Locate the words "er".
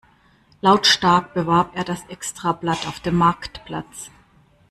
1.75-1.83